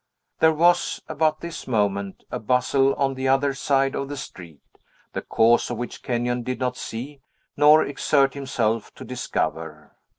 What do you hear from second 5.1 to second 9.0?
the cause of which Kenyon did not see, nor exert himself